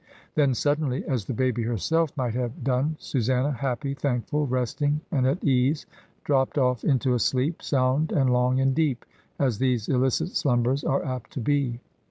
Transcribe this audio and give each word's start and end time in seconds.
Then 0.33 0.55
suddenly, 0.55 1.05
as 1.07 1.25
the 1.25 1.33
baby 1.35 1.61
herself 1.61 2.09
might 2.17 2.33
have 2.33 2.63
done, 2.63 2.95
Susanna, 2.97 3.51
happy, 3.51 3.93
thankful, 3.93 4.47
resting 4.47 5.01
and 5.11 5.27
at 5.27 5.43
ease, 5.43 5.85
dropped 6.23 6.57
off 6.57 6.83
into 6.83 7.13
a 7.13 7.19
sleep, 7.19 7.61
sound 7.61 8.11
and 8.11 8.31
long 8.33 8.59
and 8.59 8.73
deep 8.73 9.05
as 9.37 9.59
these 9.59 9.89
illicit 9.89 10.29
slumbers 10.29 10.83
are 10.83 11.05
apt 11.05 11.29
to 11.33 11.39
be. 11.39 11.79